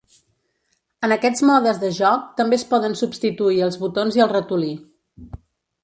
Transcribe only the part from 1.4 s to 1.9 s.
modes